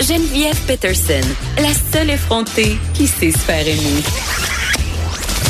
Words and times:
Geneviève 0.00 0.56
Peterson, 0.66 1.26
la 1.56 1.74
seule 1.74 2.10
effrontée 2.10 2.78
qui 2.94 3.08
sait 3.08 3.32
se 3.32 3.38
faire 3.38 3.66
aimer. 3.66 4.00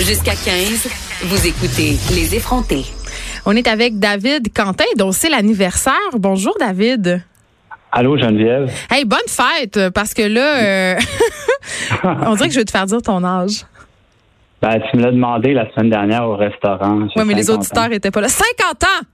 Jusqu'à 0.01 0.33
15, 0.33 0.89
vous 1.25 1.47
écoutez 1.47 1.99
Les 2.15 2.35
effrontés. 2.35 2.85
On 3.45 3.55
est 3.55 3.69
avec 3.69 3.99
David 3.99 4.51
Quentin, 4.55 4.87
dont 4.97 5.13
c'est 5.13 5.29
l'anniversaire. 5.29 5.93
Bonjour, 6.15 6.55
David. 6.59 7.23
Allô, 7.93 8.17
Geneviève. 8.17 8.73
Hey, 8.91 9.05
bonne 9.05 9.21
fête, 9.29 9.91
parce 9.91 10.15
que 10.15 10.23
là, 10.23 10.57
euh, 10.63 10.99
on 12.05 12.35
dirait 12.35 12.49
que 12.49 12.55
je 12.55 12.61
vais 12.61 12.65
te 12.65 12.71
faire 12.71 12.87
dire 12.87 13.03
ton 13.03 13.23
âge. 13.25 13.67
Ben, 14.63 14.81
tu 14.91 14.97
me 14.97 15.03
l'as 15.03 15.13
demandé 15.13 15.53
la 15.53 15.71
semaine 15.73 15.91
dernière 15.91 16.27
au 16.27 16.37
restaurant. 16.37 17.07
Oui, 17.15 17.23
mais 17.27 17.35
les 17.35 17.51
auditeurs 17.51 17.93
étaient 17.93 18.11
pas 18.11 18.23
là. 18.23 18.29
50 18.29 18.83
ans! 18.85 19.07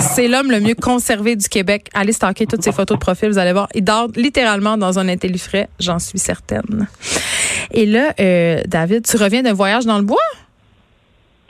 C'est 0.00 0.28
l'homme 0.28 0.50
le 0.50 0.60
mieux 0.60 0.74
conservé 0.74 1.36
du 1.36 1.48
Québec. 1.48 1.88
Allez 1.94 2.12
stocker 2.12 2.46
toutes 2.46 2.62
ses 2.62 2.72
photos 2.72 2.96
de 2.96 3.00
profil, 3.00 3.30
vous 3.30 3.38
allez 3.38 3.52
voir. 3.52 3.68
Il 3.74 3.84
dort 3.84 4.08
littéralement 4.16 4.76
dans 4.76 4.98
un 4.98 5.08
intellifrais, 5.08 5.68
j'en 5.78 5.98
suis 5.98 6.18
certaine. 6.18 6.88
Et 7.70 7.86
là, 7.86 8.14
euh, 8.20 8.62
David, 8.66 9.06
tu 9.06 9.16
reviens 9.16 9.42
d'un 9.42 9.52
voyage 9.52 9.84
dans 9.84 9.98
le 9.98 10.04
bois? 10.04 10.18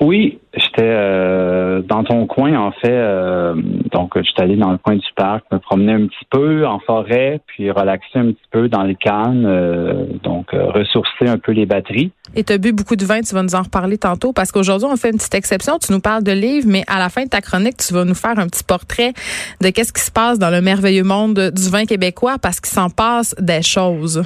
Oui, 0.00 0.38
j'étais 0.54 0.82
euh, 0.82 1.82
dans 1.82 2.04
ton 2.04 2.26
coin, 2.26 2.56
en 2.56 2.70
fait. 2.70 2.86
Euh, 2.88 3.54
donc, 3.90 4.12
j'étais 4.14 4.42
allé 4.42 4.54
dans 4.54 4.70
le 4.70 4.78
coin 4.78 4.94
du 4.94 5.06
parc, 5.16 5.44
me 5.50 5.58
promener 5.58 5.92
un 5.92 6.06
petit 6.06 6.24
peu 6.30 6.64
en 6.66 6.78
forêt, 6.78 7.40
puis 7.46 7.70
relaxer 7.72 8.18
un 8.18 8.26
petit 8.26 8.46
peu 8.52 8.68
dans 8.68 8.84
les 8.84 8.94
cannes, 8.94 9.44
euh, 9.44 10.06
donc 10.22 10.50
ressourcer 10.52 11.26
un 11.26 11.38
peu 11.38 11.50
les 11.50 11.66
batteries. 11.66 12.12
Et 12.36 12.44
tu 12.44 12.52
as 12.52 12.58
bu 12.58 12.72
beaucoup 12.72 12.94
de 12.94 13.04
vin, 13.04 13.22
tu 13.22 13.34
vas 13.34 13.42
nous 13.42 13.56
en 13.56 13.62
reparler 13.62 13.98
tantôt, 13.98 14.32
parce 14.32 14.52
qu'aujourd'hui, 14.52 14.86
on 14.88 14.96
fait 14.96 15.10
une 15.10 15.16
petite 15.16 15.34
exception. 15.34 15.78
Tu 15.78 15.92
nous 15.92 16.00
parles 16.00 16.22
de 16.22 16.32
livres, 16.32 16.68
mais 16.68 16.84
à 16.86 17.00
la 17.00 17.08
fin 17.08 17.24
de 17.24 17.28
ta 17.28 17.40
chronique, 17.40 17.78
tu 17.78 17.92
vas 17.92 18.04
nous 18.04 18.14
faire 18.14 18.38
un 18.38 18.46
petit 18.46 18.62
portrait 18.62 19.12
de 19.60 19.70
qu'est-ce 19.70 19.92
qui 19.92 20.02
se 20.02 20.12
passe 20.12 20.38
dans 20.38 20.50
le 20.50 20.60
merveilleux 20.60 21.04
monde 21.04 21.50
du 21.52 21.70
vin 21.70 21.86
québécois, 21.86 22.36
parce 22.40 22.60
qu'il 22.60 22.72
s'en 22.72 22.90
passe 22.90 23.34
des 23.40 23.62
choses. 23.62 24.22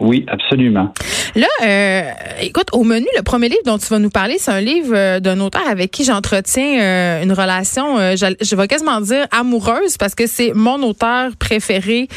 Oui, 0.00 0.24
absolument. 0.28 0.94
Là, 1.34 1.46
euh, 1.62 2.02
écoute, 2.40 2.68
au 2.72 2.84
menu, 2.84 3.06
le 3.16 3.22
premier 3.22 3.50
livre 3.50 3.60
dont 3.66 3.76
tu 3.76 3.86
vas 3.88 3.98
nous 3.98 4.08
parler, 4.08 4.36
c'est 4.38 4.50
un 4.50 4.60
livre 4.60 4.94
euh, 4.94 5.20
d'un 5.20 5.38
auteur 5.40 5.62
avec 5.68 5.90
qui 5.90 6.04
j'entretiens 6.04 6.80
euh, 6.80 7.22
une 7.22 7.32
relation, 7.32 7.98
je, 8.16 8.34
je, 8.40 8.56
vais 8.56 8.66
quasiment 8.66 9.00
dire 9.02 9.26
amoureuse, 9.30 9.98
parce 9.98 10.14
que 10.14 10.26
c'est 10.26 10.52
mon 10.54 10.82
auteur 10.82 11.36
préféré 11.38 12.08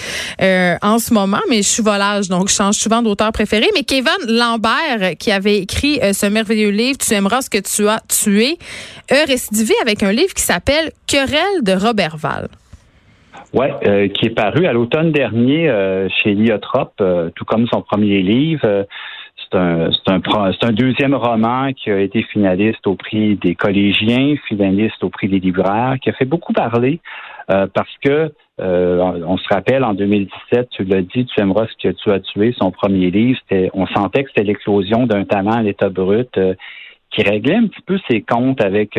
en 0.81 0.97
ce 0.97 1.13
moment, 1.13 1.41
mais 1.49 1.57
je 1.57 1.67
suis 1.67 1.83
volage, 1.83 2.29
donc 2.29 2.49
je 2.49 2.55
change 2.55 2.75
souvent 2.75 3.01
d'auteur 3.01 3.31
préféré. 3.33 3.67
Mais 3.75 3.83
Kevin 3.83 4.11
Lambert, 4.27 5.17
qui 5.19 5.31
avait 5.31 5.57
écrit 5.57 5.99
ce 6.13 6.25
merveilleux 6.25 6.69
livre, 6.69 6.97
Tu 6.97 7.13
aimeras 7.13 7.41
ce 7.41 7.49
que 7.49 7.57
tu 7.57 7.87
as 7.87 8.01
tué, 8.07 8.57
a 9.11 9.25
récidivé 9.25 9.73
avec 9.81 10.03
un 10.03 10.11
livre 10.11 10.33
qui 10.33 10.43
s'appelle 10.43 10.91
Querelle 11.07 11.63
de 11.63 11.73
Robert 11.73 12.17
Val. 12.17 12.47
Oui, 13.53 13.67
euh, 13.85 14.07
qui 14.07 14.25
est 14.25 14.35
paru 14.35 14.65
à 14.65 14.73
l'automne 14.73 15.11
dernier 15.11 15.69
euh, 15.69 16.09
chez 16.09 16.33
Liotrop, 16.33 16.93
euh, 17.01 17.29
tout 17.35 17.45
comme 17.45 17.67
son 17.67 17.83
premier 17.83 18.23
livre. 18.23 18.87
c'est 19.37 19.55
un, 19.55 19.91
c'est 19.91 20.11
un, 20.11 20.51
c'est 20.53 20.65
un 20.65 20.71
deuxième 20.71 21.13
roman 21.13 21.71
qui 21.73 21.91
a 21.91 21.99
été 21.99 22.23
finaliste 22.23 22.87
au 22.87 22.95
prix 22.95 23.35
des 23.35 23.53
collégiens, 23.53 24.35
finaliste 24.47 25.03
au 25.03 25.09
prix 25.09 25.27
des 25.27 25.39
libraires, 25.39 25.97
qui 26.01 26.09
a 26.09 26.13
fait 26.13 26.25
beaucoup 26.25 26.53
parler 26.53 26.99
parce 27.47 27.95
que 28.03 28.31
on 28.57 29.37
se 29.37 29.47
rappelle 29.53 29.83
en 29.83 29.93
2017, 29.93 30.69
tu 30.71 30.85
l'as 30.85 31.01
dit, 31.01 31.25
tu 31.25 31.41
aimeras 31.41 31.67
ce 31.67 31.89
que 31.89 31.93
tu 31.93 32.09
as 32.09 32.21
tué, 32.21 32.55
son 32.57 32.71
premier 32.71 33.11
livre, 33.11 33.39
on 33.73 33.85
sentait 33.87 34.23
que 34.23 34.29
c'était 34.29 34.47
l'éclosion 34.47 35.05
d'un 35.05 35.25
talent 35.25 35.51
à 35.51 35.61
l'état 35.61 35.89
brut 35.89 36.39
qui 37.11 37.21
réglait 37.21 37.57
un 37.57 37.67
petit 37.67 37.81
peu 37.85 37.99
ses 38.09 38.21
comptes 38.21 38.61
avec 38.61 38.97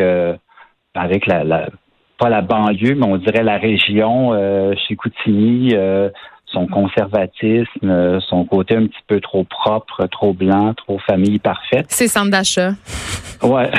avec 0.93 1.25
la, 1.25 1.43
la 1.43 1.69
pas 2.17 2.29
la 2.29 2.41
banlieue, 2.41 2.95
mais 2.95 3.05
on 3.05 3.17
dirait 3.17 3.43
la 3.43 3.57
région, 3.57 4.33
euh, 4.33 4.73
chez 4.87 4.95
Coutini, 4.95 5.71
euh, 5.73 6.09
son 6.45 6.67
conservatisme, 6.67 7.89
euh, 7.89 8.19
son 8.21 8.45
côté 8.45 8.75
un 8.75 8.87
petit 8.87 9.03
peu 9.07 9.19
trop 9.19 9.43
propre, 9.43 10.07
trop 10.07 10.33
blanc, 10.33 10.73
trop 10.73 10.99
famille 10.99 11.39
parfaite. 11.39 11.85
C'est 11.89 12.07
centre 12.07 12.31
d'achat. 12.31 12.71
Ouais. 13.43 13.69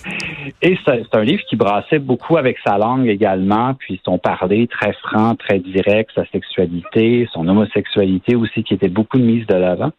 Et 0.62 0.78
c'est 0.86 1.14
un 1.14 1.22
livre 1.22 1.42
qui 1.48 1.56
brassait 1.56 1.98
beaucoup 1.98 2.36
avec 2.36 2.56
sa 2.66 2.78
langue 2.78 3.06
également, 3.06 3.74
puis 3.74 4.00
son 4.04 4.18
parler 4.18 4.66
très 4.66 4.94
franc, 4.94 5.34
très 5.34 5.58
direct, 5.58 6.10
sa 6.14 6.24
sexualité, 6.26 7.28
son 7.32 7.46
homosexualité 7.46 8.34
aussi, 8.34 8.64
qui 8.64 8.74
était 8.74 8.88
beaucoup 8.88 9.18
mise 9.18 9.46
de 9.46 9.54
l'avant. 9.54 9.92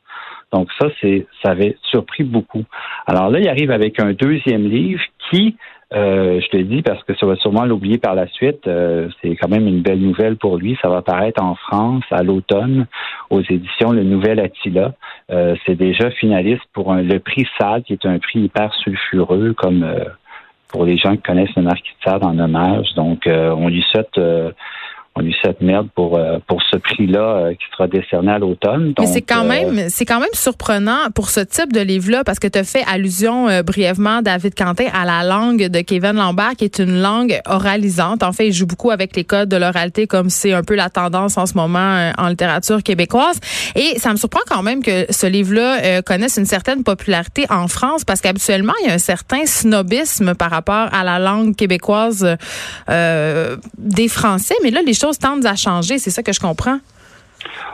Donc 0.52 0.70
ça, 0.80 0.88
c'est 1.02 1.28
ça 1.44 1.52
avait 1.52 1.78
surpris 1.92 2.24
beaucoup. 2.24 2.64
Alors 3.06 3.30
là, 3.30 3.40
il 3.40 3.48
arrive 3.48 3.72
avec 3.72 4.00
un 4.00 4.14
deuxième 4.14 4.68
livre 4.68 5.02
qui 5.30 5.58
euh, 5.96 6.42
je 6.42 6.48
te 6.50 6.58
dis 6.58 6.82
parce 6.82 7.02
que 7.04 7.16
ça 7.16 7.26
va 7.26 7.36
sûrement 7.38 7.64
l'oublier 7.64 7.98
par 7.98 8.16
la 8.16 8.28
suite. 8.28 8.68
Euh, 8.68 9.08
c'est 9.22 9.36
quand 9.36 9.48
même 9.48 9.68
une 9.68 9.82
belle 9.82 10.00
nouvelle 10.00 10.36
pour 10.36 10.58
lui. 10.58 10.78
Ça 10.82 10.90
va 10.90 11.02
paraître 11.02 11.42
en 11.42 11.56
France 11.56 12.04
à 12.12 12.22
l'automne 12.22 12.88
aux 13.30 13.42
éditions 13.42 13.92
Le 13.92 14.04
Nouvel 14.04 14.40
Attila. 14.40 14.94
Euh, 15.32 15.56
c'est 15.66 15.76
déjà 15.76 16.12
finaliste 16.12 16.64
pour 16.74 16.94
le 16.94 17.20
prix 17.20 17.48
SAD, 17.58 17.84
qui 17.84 17.94
est 17.94 18.06
un 18.06 18.20
prix 18.20 18.42
hyper 18.42 18.74
sulfureux, 18.74 19.54
comme 19.54 19.86
pour 20.68 20.84
les 20.84 20.98
gens 20.98 21.16
qui 21.16 21.22
connaissent 21.22 21.56
le 21.56 21.64
marquis 21.64 21.94
de 22.04 22.12
Sade 22.12 22.26
en 22.26 22.38
hommage. 22.38 22.94
Donc, 22.96 23.24
on 23.28 23.70
lui 23.70 23.84
souhaite 23.92 24.20
on 25.18 25.22
lui 25.22 25.36
cette 25.42 25.62
merde 25.62 25.88
pour 25.96 26.18
euh, 26.18 26.40
pour 26.46 26.62
ce 26.70 26.78
prix-là 26.78 27.20
euh, 27.20 27.52
qui 27.54 27.66
sera 27.72 27.88
décerné 27.88 28.34
à 28.34 28.40
l'automne. 28.40 28.94
Mais 29.00 29.06
c'est 29.06 29.22
quand 29.22 29.46
euh, 29.46 29.48
même 29.48 29.90
c'est 29.90 30.04
quand 30.04 30.20
même 30.20 30.28
surprenant 30.34 31.10
pour 31.14 31.30
ce 31.30 31.40
type 31.40 31.72
de 31.72 31.80
livre-là 31.80 32.24
parce 32.26 32.38
que 32.38 32.48
tu 32.48 32.60
as 32.60 32.66
fait 32.66 32.84
allusion 32.86 33.48
brièvement 33.62 34.22
David 34.22 34.56
Quentin 34.56 34.88
à 34.94 35.06
la 35.06 35.24
langue 35.24 35.68
de 35.68 35.80
Kevin 35.80 36.14
Lambert 36.14 36.56
qui 36.58 36.66
est 36.66 36.80
une 36.80 37.02
langue 37.02 37.40
oralisante. 37.46 38.24
En 38.24 38.34
fait, 38.34 38.48
il 38.48 38.54
joue 38.54 38.68
beaucoup 38.68 38.92
avec 38.92 39.16
les 39.16 39.24
codes 39.24 39.48
de 39.48 39.56
l'oralité 39.56 40.06
comme 40.06 40.30
c'est 40.30 40.52
un 40.52 40.64
peu 40.64 40.76
la 40.76 40.90
tendance 40.90 41.38
en 41.38 41.46
ce 41.46 41.54
moment 41.54 42.12
en 42.18 42.28
littérature 42.28 42.84
québécoise 42.84 43.40
et 43.76 43.98
ça 44.00 44.12
me 44.12 44.18
surprend 44.18 44.42
quand 44.50 44.64
même 44.64 44.84
que 44.84 45.06
ce 45.10 45.28
livre-là 45.28 46.02
connaisse 46.02 46.38
une 46.38 46.46
certaine 46.46 46.84
popularité 46.84 47.46
en 47.50 47.68
France 47.68 48.04
parce 48.04 48.20
qu'habituellement 48.20 48.74
il 48.84 48.88
y 48.88 48.92
a 48.92 48.96
un 48.96 48.98
certain 48.98 49.46
snobisme 49.46 50.36
par 50.36 50.52
rapport 50.52 50.90
à 50.92 51.04
la 51.04 51.20
langue 51.20 51.56
québécoise 51.56 52.36
des 52.88 54.08
Français, 54.08 54.56
mais 54.64 54.72
là 54.72 54.82
les 54.86 54.94
choses 54.94 55.05
tendent 55.14 55.46
à 55.46 55.56
changer, 55.56 55.98
c'est 55.98 56.12
ça 56.12 56.24
que 56.24 56.34
je 56.34 56.40
comprends? 56.40 56.80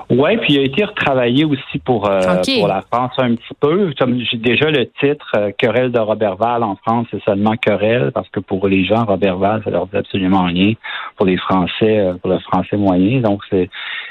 Oui, 0.09 0.35
puis 0.37 0.55
il 0.55 0.59
a 0.59 0.63
été 0.63 0.83
retravaillé 0.83 1.45
aussi 1.45 1.79
pour, 1.79 2.09
euh, 2.09 2.19
pour 2.59 2.67
la 2.67 2.81
France 2.81 3.13
un 3.17 3.35
petit 3.35 3.53
peu. 3.59 3.93
Comme 3.97 4.19
j'ai 4.19 4.37
déjà 4.37 4.69
le 4.69 4.87
titre 4.99 5.31
euh, 5.35 5.51
Querelle 5.57 5.91
de 5.91 5.99
Robertval 5.99 6.63
en 6.63 6.75
France, 6.75 7.07
c'est 7.11 7.23
seulement 7.23 7.55
querelle 7.55 8.11
parce 8.13 8.27
que 8.29 8.41
pour 8.41 8.67
les 8.67 8.83
gens 8.83 9.05
Robertval, 9.05 9.61
ça 9.63 9.69
leur 9.69 9.87
dit 9.87 9.95
absolument 9.95 10.43
rien. 10.43 10.73
Pour 11.15 11.25
les 11.25 11.37
Français, 11.37 11.99
euh, 11.99 12.13
pour 12.15 12.29
le 12.29 12.39
français 12.39 12.75
moyen, 12.75 13.21
donc 13.21 13.41
c'est. 13.49 13.69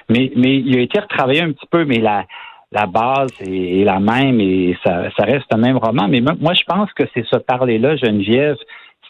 Mais 0.08 0.32
mais 0.36 0.56
il 0.56 0.78
a 0.78 0.80
été 0.80 1.00
retravaillé 1.00 1.42
un 1.42 1.52
petit 1.52 1.66
peu, 1.70 1.84
mais 1.84 1.98
la 1.98 2.24
la 2.72 2.86
base 2.86 3.32
est, 3.40 3.84
la 3.84 4.00
même 4.00 4.40
et 4.40 4.78
ça, 4.82 5.10
ça 5.16 5.24
reste 5.24 5.52
le 5.52 5.58
même 5.58 5.76
roman. 5.76 6.06
Mais 6.08 6.20
moi, 6.20 6.54
je 6.54 6.62
pense 6.66 6.90
que 6.92 7.02
c'est 7.12 7.26
ce 7.26 7.36
parler-là, 7.36 7.96
Geneviève, 7.96 8.56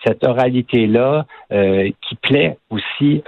cette 0.03 0.25
oralité-là, 0.25 1.27
qui 1.51 2.15
plaît 2.23 2.57
aussi 2.71 3.23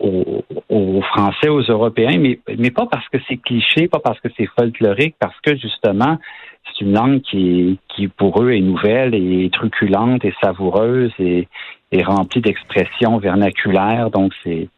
aux, 0.00 1.02
Français, 1.02 1.48
aux 1.48 1.62
Européens, 1.62 2.18
mais, 2.18 2.38
mais 2.58 2.70
pas 2.70 2.86
parce 2.86 3.08
que 3.08 3.18
c'est 3.28 3.36
cliché, 3.36 3.88
pas 3.88 4.00
parce 4.00 4.20
que 4.20 4.28
c'est 4.36 4.48
folklorique, 4.58 5.16
parce 5.18 5.38
que 5.40 5.56
justement, 5.56 6.18
c'est 6.66 6.84
une 6.84 6.94
langue 6.94 7.20
qui, 7.22 7.78
qui 7.88 8.08
pour 8.08 8.42
eux 8.42 8.52
est 8.52 8.60
nouvelle 8.60 9.14
et 9.14 9.48
truculente 9.50 10.24
et 10.24 10.34
savoureuse 10.42 11.12
et, 11.18 11.48
et 11.92 12.02
remplie 12.02 12.40
d'expressions 12.40 13.18
vernaculaires. 13.18 14.10
Donc 14.10 14.32
c'est 14.44 14.68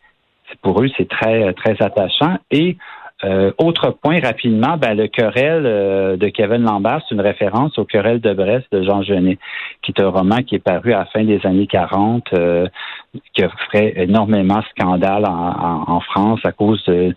pour 0.62 0.83
eux 0.83 0.89
c'est 0.97 1.09
très 1.09 1.53
très 1.55 1.77
attachant 1.81 2.39
et 2.50 2.77
euh, 3.23 3.53
autre 3.59 3.91
point 3.91 4.19
rapidement, 4.21 4.79
ben, 4.79 4.95
le 4.95 5.07
querelle 5.07 5.67
euh, 5.67 6.17
de 6.17 6.29
Kevin 6.29 6.63
Lambert, 6.63 7.03
c'est 7.07 7.15
une 7.15 7.21
référence 7.21 7.79
au 7.79 7.85
querelle 7.85 8.21
de 8.21 8.33
Brest 8.33 8.67
de 8.73 8.83
Jean 8.83 9.03
Genet, 9.03 9.39
qui 9.83 9.93
est 9.93 10.01
un 10.01 10.09
roman 10.09 10.39
qui 10.39 10.55
est 10.55 10.65
paru 10.65 10.95
à 10.95 11.01
la 11.01 11.05
fin 11.07 11.23
des 11.23 11.45
années 11.45 11.67
40, 11.67 12.25
euh, 12.33 12.67
qui 13.35 13.43
a 13.43 13.51
fait 13.73 13.93
énormément 13.97 14.63
scandale 14.71 15.27
en, 15.27 16.01
France 16.01 16.41
à 16.45 16.53
cause 16.53 16.83
de, 16.87 17.15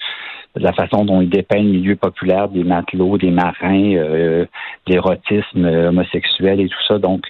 la 0.55 0.73
façon 0.73 1.05
dont 1.05 1.21
il 1.21 1.29
dépeint 1.29 1.61
le 1.61 1.69
milieu 1.69 1.95
populaire 1.95 2.49
des 2.49 2.63
matelots, 2.63 3.17
des 3.17 3.31
marins, 3.31 4.45
l'érotisme 4.87 5.65
homosexuel 5.65 6.59
et 6.59 6.67
tout 6.67 6.83
ça. 6.87 6.99
Donc, 6.99 7.25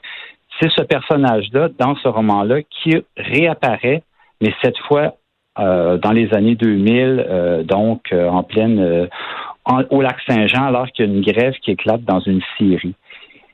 c'est 0.59 0.71
ce 0.71 0.81
personnage-là, 0.81 1.69
dans 1.77 1.95
ce 1.95 2.07
roman-là, 2.07 2.61
qui 2.63 2.97
réapparaît 3.17 4.03
mais 4.43 4.53
cette 4.61 4.77
fois 4.79 5.15
dans 5.57 6.11
les 6.11 6.33
années 6.33 6.55
2000, 6.55 7.65
donc 7.67 8.11
en 8.13 8.43
pleine 8.43 9.07
au 9.89 10.01
lac 10.01 10.17
Saint-Jean, 10.27 10.65
alors 10.65 10.91
qu'il 10.91 11.05
y 11.05 11.09
a 11.09 11.11
une 11.11 11.21
grève 11.21 11.53
qui 11.61 11.71
éclate 11.71 12.03
dans 12.03 12.19
une 12.19 12.41
scierie. 12.55 12.95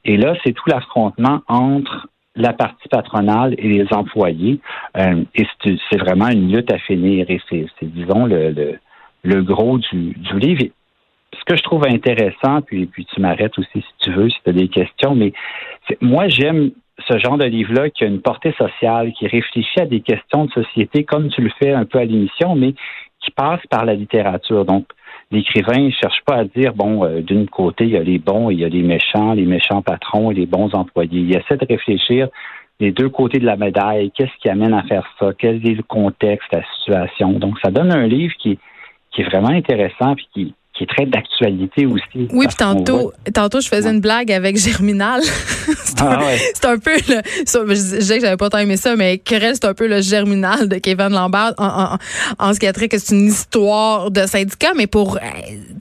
Et 0.05 0.17
là, 0.17 0.33
c'est 0.43 0.53
tout 0.53 0.69
l'affrontement 0.69 1.41
entre 1.47 2.07
la 2.35 2.53
partie 2.53 2.87
patronale 2.87 3.53
et 3.57 3.67
les 3.67 3.85
employés. 3.91 4.59
Euh, 4.97 5.23
et 5.35 5.45
c'est 5.63 5.97
vraiment 5.97 6.29
une 6.29 6.51
lutte 6.51 6.71
à 6.71 6.79
finir. 6.79 7.25
Et 7.29 7.41
c'est, 7.49 7.67
disons, 7.81 8.25
le, 8.25 8.79
le, 9.23 9.43
gros 9.43 9.77
du, 9.77 10.13
du 10.13 10.39
livre. 10.39 10.63
ce 11.33 11.45
que 11.45 11.55
je 11.55 11.63
trouve 11.63 11.85
intéressant, 11.85 12.61
puis, 12.61 12.85
puis 12.85 13.05
tu 13.05 13.21
m'arrêtes 13.21 13.57
aussi 13.59 13.81
si 13.81 13.93
tu 13.99 14.11
veux, 14.11 14.29
si 14.29 14.37
tu 14.43 14.49
as 14.49 14.53
des 14.53 14.69
questions, 14.69 15.15
mais 15.15 15.33
moi, 16.01 16.27
j'aime 16.27 16.71
ce 17.07 17.17
genre 17.17 17.37
de 17.37 17.45
livre-là 17.45 17.89
qui 17.89 18.03
a 18.03 18.07
une 18.07 18.21
portée 18.21 18.53
sociale, 18.53 19.11
qui 19.13 19.27
réfléchit 19.27 19.79
à 19.79 19.85
des 19.85 20.01
questions 20.01 20.45
de 20.45 20.51
société, 20.51 21.03
comme 21.03 21.29
tu 21.29 21.41
le 21.41 21.51
fais 21.59 21.71
un 21.71 21.85
peu 21.85 21.99
à 21.99 22.05
l'émission, 22.05 22.55
mais 22.55 22.73
qui 23.21 23.31
passe 23.31 23.61
par 23.69 23.85
la 23.85 23.93
littérature. 23.93 24.65
Donc, 24.65 24.85
l'écrivain 25.31 25.79
ne 25.79 25.91
cherche 25.91 26.21
pas 26.25 26.35
à 26.35 26.43
dire, 26.45 26.73
bon, 26.73 27.03
euh, 27.03 27.21
d'une 27.21 27.47
côté, 27.47 27.85
il 27.85 27.91
y 27.91 27.97
a 27.97 28.03
les 28.03 28.17
bons, 28.17 28.49
il 28.49 28.59
y 28.59 28.65
a 28.65 28.69
les 28.69 28.81
méchants, 28.81 29.33
les 29.33 29.45
méchants 29.45 29.81
patrons 29.81 30.31
et 30.31 30.35
les 30.35 30.45
bons 30.45 30.73
employés. 30.73 31.21
Il 31.21 31.35
essaie 31.35 31.57
de 31.57 31.65
réfléchir 31.65 32.29
les 32.79 32.91
deux 32.91 33.09
côtés 33.09 33.39
de 33.39 33.45
la 33.45 33.57
médaille, 33.57 34.11
qu'est-ce 34.11 34.35
qui 34.41 34.49
amène 34.49 34.73
à 34.73 34.83
faire 34.83 35.05
ça, 35.19 35.31
quel 35.37 35.55
est 35.67 35.75
le 35.75 35.83
contexte, 35.83 36.51
la 36.53 36.63
situation? 36.77 37.33
Donc, 37.33 37.59
ça 37.59 37.71
donne 37.71 37.91
un 37.91 38.07
livre 38.07 38.33
qui, 38.39 38.57
qui 39.11 39.21
est 39.21 39.25
vraiment 39.25 39.49
intéressant 39.49 40.13
et 40.13 40.25
qui, 40.33 40.53
qui 40.79 40.85
est 40.85 40.87
très 40.87 41.05
d'actualité 41.05 41.85
aussi. 41.85 42.29
Oui, 42.31 42.47
puis 42.47 42.55
tantôt, 42.55 43.11
tantôt, 43.33 43.59
je 43.59 43.67
faisais 43.67 43.89
une 43.89 43.99
blague 43.99 44.31
avec 44.31 44.57
Germinal. 44.57 45.21
c'est 45.83 46.01
un, 46.01 46.19
ah 46.21 46.69
un, 46.69 46.77
peu 46.77 46.91
le, 47.09 47.21
je 47.45 47.73
disais 47.73 48.15
que 48.15 48.21
j'avais 48.23 48.37
pas 48.37 48.49
tant 48.49 48.59
aimé 48.59 48.77
ça, 48.77 48.95
mais 48.95 49.17
Querelle, 49.17 49.55
c'est 49.55 49.65
un 49.65 49.73
peu 49.73 49.87
le 49.87 50.01
Germinal 50.01 50.69
de 50.69 50.77
Kevin 50.77 51.09
Lambert 51.09 51.53
en, 51.57 51.65
en, 51.65 51.97
en 52.39 52.53
ce 52.53 52.59
qui 52.61 52.65
a 52.67 52.71
trait 52.71 52.87
que 52.87 52.97
c'est 52.97 53.13
une 53.13 53.27
histoire 53.27 54.09
de 54.09 54.25
syndicat, 54.25 54.71
mais 54.73 54.87
pour, 54.87 55.17
euh, 55.17 55.19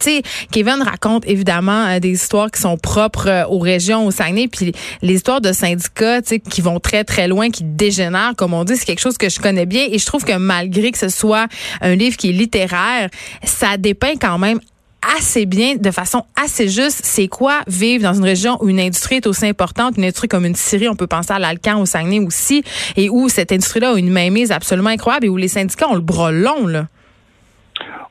tu 0.01 0.11
sais, 0.11 0.23
Kevin 0.51 0.83
raconte 0.83 1.29
évidemment 1.29 1.87
euh, 1.87 2.01
des 2.01 2.11
histoires 2.11 2.51
qui 2.51 2.61
sont 2.61 2.77
propres 2.77 3.29
euh, 3.29 3.47
aux 3.47 3.61
régions, 3.61 4.05
au 4.05 4.11
Saguenay, 4.11 4.49
puis 4.49 4.73
les 5.03 5.15
histoires 5.15 5.41
de 5.41 5.53
syndicats, 5.53 6.23
tu 6.23 6.29
sais, 6.29 6.39
qui 6.41 6.61
vont 6.61 6.81
très, 6.81 7.05
très 7.05 7.29
loin, 7.29 7.51
qui 7.51 7.63
dégénèrent, 7.63 8.35
comme 8.37 8.53
on 8.53 8.65
dit, 8.65 8.77
c'est 8.77 8.85
quelque 8.85 8.99
chose 8.99 9.17
que 9.17 9.29
je 9.29 9.39
connais 9.39 9.67
bien 9.67 9.87
et 9.89 9.99
je 9.99 10.07
trouve 10.07 10.25
que 10.25 10.37
malgré 10.37 10.91
que 10.91 10.99
ce 10.99 11.09
soit 11.09 11.47
un 11.83 11.95
livre 11.95 12.17
qui 12.17 12.31
est 12.31 12.33
littéraire, 12.33 13.11
ça 13.45 13.77
dépeint 13.77 14.17
quand 14.21 14.39
même 14.39 14.59
assez 15.03 15.47
bien, 15.47 15.77
de 15.77 15.91
façon 15.91 16.25
assez 16.41 16.69
juste, 16.69 17.01
c'est 17.05 17.29
quoi 17.29 17.61
vivre 17.67 18.05
dans 18.05 18.15
une 18.15 18.25
région 18.25 18.57
où 18.61 18.69
une 18.69 18.81
industrie 18.81 19.17
est 19.17 19.27
aussi 19.27 19.47
importante, 19.47 19.97
une 19.97 20.05
industrie 20.05 20.29
comme 20.29 20.45
une 20.45 20.55
Syrie, 20.55 20.89
on 20.89 20.97
peut 20.97 21.07
penser 21.07 21.33
à 21.33 21.39
l'Alcan, 21.39 21.81
au 21.81 21.87
Saguenay 21.87 22.21
aussi, 22.21 22.63
et 22.97 23.09
où 23.09 23.29
cette 23.29 23.53
industrie-là 23.53 23.93
a 23.93 23.99
une 23.99 24.11
mainmise 24.11 24.53
absolument 24.53 24.91
incroyable 24.91 25.27
et 25.27 25.29
où 25.29 25.37
les 25.37 25.49
syndicats 25.49 25.89
ont 25.89 25.95
le 25.95 26.01
bras 26.01 26.33
long, 26.33 26.67
là? 26.67 26.87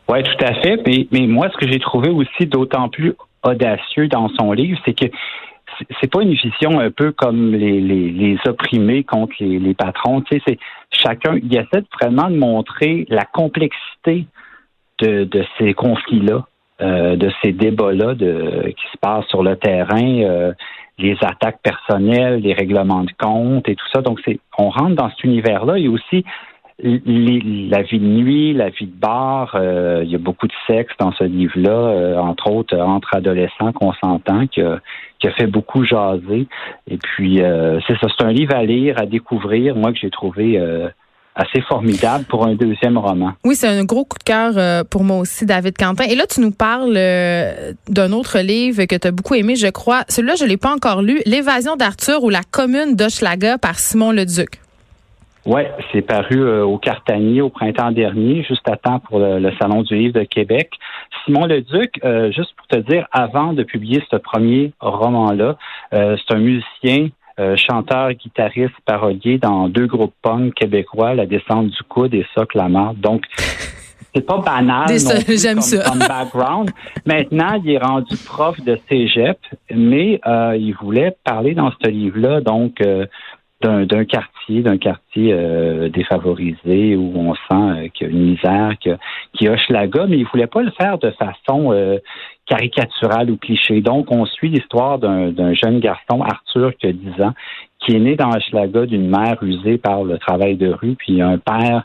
Oui, 0.09 0.23
tout 0.23 0.45
à 0.45 0.53
fait. 0.61 0.81
Mais, 1.11 1.27
moi, 1.27 1.49
ce 1.49 1.57
que 1.57 1.69
j'ai 1.69 1.79
trouvé 1.79 2.09
aussi 2.09 2.45
d'autant 2.45 2.87
plus 2.87 3.13
audacieux 3.43 4.07
dans 4.07 4.29
son 4.29 4.53
livre, 4.53 4.79
c'est 4.85 4.93
que 4.93 5.05
c'est 6.01 6.09
pas 6.09 6.23
une 6.23 6.33
vision 6.33 6.79
un 6.79 6.89
peu 6.89 7.11
comme 7.11 7.53
les, 7.53 8.37
opprimés 8.47 9.03
contre 9.03 9.33
les, 9.41 9.73
patrons. 9.73 10.21
Tu 10.21 10.37
sais, 10.37 10.41
c'est 10.47 10.59
chacun, 10.91 11.37
il 11.43 11.53
essaie 11.53 11.83
vraiment 12.01 12.29
de 12.29 12.37
montrer 12.37 13.05
la 13.09 13.25
complexité 13.25 14.25
de 14.99 15.45
ces 15.59 15.73
conflits-là. 15.73 16.45
Euh, 16.79 17.15
de 17.15 17.31
ces 17.41 17.53
débats-là 17.53 18.13
qui 18.13 18.87
se 18.91 18.97
passent 19.01 19.25
sur 19.29 19.41
le 19.41 19.55
terrain, 19.55 20.21
euh, 20.21 20.53
les 20.99 21.17
attaques 21.23 21.57
personnelles, 21.63 22.39
les 22.41 22.53
règlements 22.53 23.03
de 23.03 23.11
compte 23.17 23.67
et 23.67 23.73
tout 23.73 23.87
ça. 23.91 24.03
Donc, 24.03 24.19
c'est 24.23 24.39
on 24.59 24.69
rentre 24.69 24.93
dans 24.93 25.09
cet 25.09 25.23
univers-là. 25.23 25.79
Il 25.79 25.85
y 25.85 25.87
a 25.87 25.89
aussi 25.89 26.23
la 26.79 27.81
vie 27.81 27.97
de 27.97 28.05
nuit, 28.05 28.53
la 28.53 28.69
vie 28.69 28.85
de 28.85 28.95
bar. 28.95 29.55
Euh, 29.55 30.01
il 30.03 30.11
y 30.11 30.13
a 30.13 30.19
beaucoup 30.19 30.45
de 30.45 30.53
sexe 30.67 30.93
dans 30.99 31.11
ce 31.13 31.23
livre-là, 31.23 32.21
entre 32.21 32.51
autres 32.51 32.77
entre 32.77 33.15
adolescents 33.15 33.73
qu'on 33.73 33.93
s'entend, 33.93 34.45
qui 34.45 34.61
a, 34.61 34.79
qui 35.17 35.25
a 35.25 35.31
fait 35.31 35.47
beaucoup 35.47 35.83
jaser. 35.83 36.45
Et 36.87 36.97
puis, 36.97 37.37
c'est 37.87 37.97
ça, 37.97 38.07
c'est 38.15 38.23
un 38.23 38.31
livre 38.31 38.53
à 38.53 38.63
lire, 38.63 39.01
à 39.01 39.07
découvrir, 39.07 39.75
moi, 39.75 39.91
que 39.93 39.97
j'ai 39.97 40.11
trouvé 40.11 40.61
assez 41.37 41.61
formidable 41.61 42.25
pour 42.25 42.45
un 42.45 42.55
deuxième 42.55 42.97
roman. 42.97 43.33
Oui, 43.45 43.55
c'est 43.55 43.67
un 43.67 43.83
gros 43.83 44.05
coup 44.05 44.17
de 44.17 44.23
cœur 44.23 44.53
euh, 44.57 44.83
pour 44.83 45.03
moi 45.03 45.17
aussi, 45.17 45.45
David 45.45 45.77
Quentin. 45.77 46.03
Et 46.05 46.15
là, 46.15 46.25
tu 46.27 46.41
nous 46.41 46.51
parles 46.51 46.95
euh, 46.97 47.73
d'un 47.87 48.11
autre 48.11 48.39
livre 48.39 48.85
que 48.85 48.95
tu 48.95 49.07
as 49.07 49.11
beaucoup 49.11 49.35
aimé, 49.35 49.55
je 49.55 49.67
crois. 49.67 50.01
Celui-là, 50.09 50.35
je 50.35 50.43
ne 50.43 50.49
l'ai 50.49 50.57
pas 50.57 50.73
encore 50.73 51.01
lu, 51.01 51.21
L'évasion 51.25 51.75
d'Arthur 51.75 52.23
ou 52.23 52.29
la 52.29 52.41
commune 52.49 52.95
d'Hochelaga 52.95 53.57
par 53.57 53.75
Simon 53.75 54.11
Leduc. 54.11 54.59
Oui, 55.45 55.61
c'est 55.91 56.01
paru 56.01 56.41
euh, 56.41 56.65
au 56.65 56.77
Cartanier 56.77 57.41
au 57.41 57.49
printemps 57.49 57.91
dernier, 57.91 58.43
juste 58.43 58.67
à 58.67 58.75
temps 58.75 58.99
pour 58.99 59.19
le, 59.19 59.51
Salon 59.59 59.83
du 59.83 59.95
livre 59.95 60.19
de 60.19 60.23
Québec. 60.23 60.71
Simon 61.23 61.45
Leduc, 61.45 62.01
juste 62.35 62.53
pour 62.55 62.67
te 62.67 62.77
dire, 62.77 63.07
avant 63.11 63.53
de 63.53 63.63
publier 63.63 64.03
ce 64.11 64.17
premier 64.17 64.73
roman-là, 64.79 65.55
c'est 65.91 66.33
un 66.33 66.39
musicien 66.39 67.09
euh, 67.39 67.55
chanteur, 67.55 68.11
guitariste, 68.13 68.73
parolier 68.85 69.37
dans 69.37 69.69
deux 69.69 69.85
groupes 69.85 70.13
punk 70.21 70.53
québécois, 70.55 71.13
La 71.13 71.25
Descente 71.25 71.67
du 71.67 71.83
Coude 71.87 72.13
et 72.13 72.25
Socle 72.33 72.57
la 72.57 72.69
Marde. 72.69 72.99
Donc, 72.99 73.23
c'est 74.15 74.25
pas 74.25 74.39
banal 74.39 74.87
J'aime 75.27 75.61
ça. 75.61 75.89
comme 75.89 75.99
background. 75.99 76.71
Maintenant, 77.05 77.61
il 77.63 77.71
est 77.71 77.77
rendu 77.77 78.15
prof 78.25 78.59
de 78.61 78.79
cégep, 78.89 79.37
mais 79.71 80.19
euh, 80.25 80.57
il 80.57 80.73
voulait 80.73 81.15
parler 81.23 81.53
dans 81.53 81.71
ce 81.81 81.89
livre-là, 81.89 82.41
donc 82.41 82.81
euh, 82.81 83.05
d'un 83.61 84.05
quartier, 84.05 84.61
d'un 84.61 84.77
quartier 84.77 85.35
défavorisé 85.89 86.95
où 86.95 87.13
on 87.15 87.33
sent 87.33 87.89
qu'il 87.93 88.07
y 88.07 88.09
a 88.09 88.13
une 88.13 88.31
misère, 88.31 88.73
qui 89.33 89.49
hoche 89.49 89.69
la 89.69 89.87
gomme, 89.87 90.11
mais 90.11 90.17
il 90.19 90.27
voulait 90.27 90.47
pas 90.47 90.61
le 90.61 90.71
faire 90.71 90.97
de 90.97 91.11
façon 91.11 91.73
caricatural 92.47 93.29
ou 93.29 93.37
cliché. 93.37 93.81
Donc, 93.81 94.11
on 94.11 94.25
suit 94.25 94.49
l'histoire 94.49 94.99
d'un 94.99 95.53
jeune 95.53 95.79
garçon, 95.79 96.21
Arthur, 96.21 96.75
qui 96.77 96.87
a 96.87 96.93
10 96.93 97.21
ans, 97.21 97.33
qui 97.79 97.95
est 97.95 97.99
né 97.99 98.15
dans 98.15 98.29
Hochelaga 98.29 98.85
d'une 98.85 99.09
mère 99.09 99.37
usée 99.41 99.77
par 99.77 100.03
le 100.03 100.17
travail 100.17 100.55
de 100.55 100.69
rue, 100.69 100.95
puis 100.95 101.21
un 101.21 101.37
père 101.37 101.83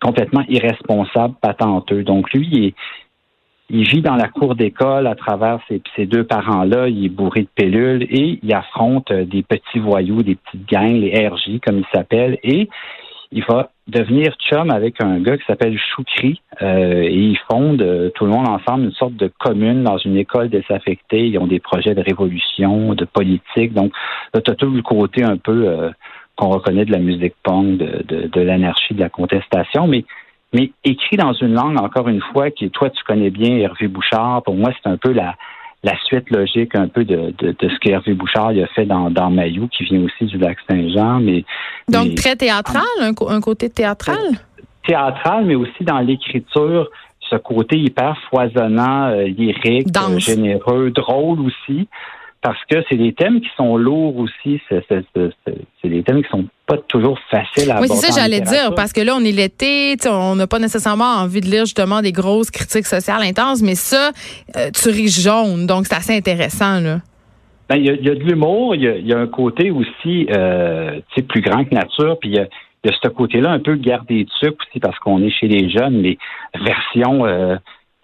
complètement 0.00 0.44
irresponsable, 0.48 1.34
patenteux. 1.40 2.02
Donc, 2.02 2.32
lui, 2.32 2.48
il, 2.50 2.74
il 3.70 3.88
vit 3.88 4.02
dans 4.02 4.16
la 4.16 4.28
cour 4.28 4.56
d'école 4.56 5.06
à 5.06 5.14
travers 5.14 5.60
ses, 5.68 6.06
deux 6.06 6.24
parents-là, 6.24 6.88
il 6.88 7.04
est 7.04 7.08
bourré 7.08 7.42
de 7.42 7.48
pilules 7.54 8.02
et 8.02 8.40
il 8.42 8.52
affronte 8.52 9.12
des 9.12 9.42
petits 9.42 9.78
voyous, 9.78 10.22
des 10.22 10.34
petites 10.34 10.68
gangs, 10.68 11.00
les 11.00 11.28
RJ, 11.28 11.60
comme 11.64 11.78
ils 11.78 11.86
s'appellent, 11.94 12.38
et 12.42 12.68
il 13.32 13.44
va 13.44 13.70
devenir 13.86 14.34
chum 14.38 14.70
avec 14.70 15.00
un 15.00 15.20
gars 15.20 15.36
qui 15.36 15.44
s'appelle 15.46 15.78
Choukri 15.78 16.40
euh, 16.62 17.02
et 17.02 17.14
ils 17.14 17.38
fondent 17.48 17.80
euh, 17.80 18.10
tout 18.10 18.24
le 18.24 18.32
monde 18.32 18.48
ensemble 18.48 18.84
une 18.84 18.92
sorte 18.92 19.14
de 19.14 19.30
commune 19.38 19.84
dans 19.84 19.98
une 19.98 20.16
école 20.16 20.48
désaffectée. 20.48 21.26
Ils 21.28 21.38
ont 21.38 21.46
des 21.46 21.60
projets 21.60 21.94
de 21.94 22.00
révolution, 22.00 22.94
de 22.94 23.04
politique. 23.04 23.72
Donc, 23.72 23.92
là, 24.34 24.40
tu 24.40 24.54
tout 24.56 24.70
le 24.70 24.82
côté 24.82 25.22
un 25.22 25.36
peu 25.36 25.68
euh, 25.68 25.90
qu'on 26.36 26.48
reconnaît 26.48 26.84
de 26.84 26.92
la 26.92 26.98
musique 26.98 27.34
punk, 27.44 27.78
de, 27.78 28.02
de, 28.08 28.26
de 28.26 28.40
l'anarchie, 28.40 28.94
de 28.94 29.00
la 29.00 29.10
contestation, 29.10 29.86
mais 29.86 30.04
mais 30.52 30.70
écrit 30.84 31.16
dans 31.16 31.32
une 31.32 31.54
langue, 31.54 31.80
encore 31.80 32.08
une 32.08 32.22
fois, 32.32 32.50
qui 32.50 32.70
toi 32.70 32.90
tu 32.90 33.02
connais 33.04 33.30
bien, 33.30 33.56
Hervé 33.56 33.88
Bouchard. 33.88 34.42
Pour 34.42 34.54
moi, 34.54 34.70
c'est 34.82 34.88
un 34.88 34.96
peu 34.96 35.12
la, 35.12 35.36
la 35.82 35.96
suite 36.04 36.30
logique 36.30 36.74
un 36.74 36.88
peu 36.88 37.04
de, 37.04 37.32
de, 37.38 37.54
ce 37.60 37.78
qu'Hervé 37.78 38.14
Bouchard 38.14 38.48
a 38.48 38.66
fait 38.74 38.84
dans, 38.84 39.10
dans 39.10 39.30
Mayou, 39.30 39.68
qui 39.68 39.84
vient 39.84 40.02
aussi 40.02 40.24
du 40.24 40.38
lac 40.38 40.58
Saint-Jean. 40.68 41.20
Mais, 41.20 41.44
Donc 41.88 42.14
très 42.16 42.36
théâtral, 42.36 42.82
un, 43.00 43.40
côté 43.40 43.70
théâtral? 43.70 44.18
Théâtral, 44.86 45.44
mais 45.46 45.54
aussi 45.54 45.84
dans 45.84 46.00
l'écriture, 46.00 46.88
ce 47.28 47.36
côté 47.36 47.78
hyper 47.78 48.16
foisonnant, 48.28 49.10
euh, 49.10 49.24
lyrique, 49.24 49.88
généreux, 50.18 50.90
drôle 50.90 51.40
aussi 51.40 51.86
parce 52.42 52.58
que 52.70 52.82
c'est 52.88 52.96
des 52.96 53.12
thèmes 53.12 53.40
qui 53.40 53.48
sont 53.56 53.76
lourds 53.76 54.16
aussi. 54.16 54.60
C'est 54.70 55.88
des 55.88 56.02
thèmes 56.02 56.22
qui 56.22 56.30
sont 56.30 56.46
pas 56.66 56.78
toujours 56.88 57.18
faciles 57.30 57.70
à 57.70 57.76
aborder. 57.76 57.92
Oui, 57.92 57.98
c'est 58.00 58.12
ça 58.12 58.20
j'allais 58.20 58.40
dire, 58.40 58.74
parce 58.74 58.92
que 58.92 59.02
là, 59.02 59.14
on 59.14 59.20
est 59.20 59.32
l'été, 59.32 59.96
on 60.08 60.36
n'a 60.36 60.46
pas 60.46 60.58
nécessairement 60.58 61.16
envie 61.16 61.40
de 61.40 61.46
lire 61.46 61.66
justement 61.66 62.00
des 62.00 62.12
grosses 62.12 62.50
critiques 62.50 62.86
sociales 62.86 63.22
intenses, 63.22 63.62
mais 63.62 63.74
ça, 63.74 64.12
euh, 64.56 64.70
tu 64.70 64.88
ris 64.88 65.08
jaune, 65.08 65.66
donc 65.66 65.86
c'est 65.86 65.96
assez 65.96 66.16
intéressant, 66.16 66.80
là. 66.80 67.00
Ben, 67.68 67.76
il 67.76 67.84
y, 67.84 67.90
a, 67.90 67.94
y, 67.94 68.08
a, 68.08 68.14
de 68.14 68.24
l'humour, 68.24 68.74
il 68.74 68.82
y, 68.82 69.08
y 69.08 69.12
a, 69.12 69.18
un 69.18 69.28
côté 69.28 69.70
aussi 69.70 70.26
euh, 70.30 71.00
plus 71.28 71.40
grand 71.40 71.64
que 71.64 71.74
nature, 71.74 72.18
puis 72.18 72.30
il 72.30 72.36
y 72.36 72.38
a, 72.38 72.46
ce 73.02 73.08
côté-là 73.08 73.50
un 73.50 73.60
peu 73.60 73.76
gardé 73.76 74.24
de 74.24 74.30
sucre 74.30 74.56
aussi, 74.66 74.80
parce 74.80 74.98
qu'on 74.98 75.22
est 75.22 75.30
chez 75.30 75.46
les 75.46 75.68
jeunes, 75.68 76.00
les 76.02 76.18
versions... 76.54 77.26
Euh, 77.26 77.56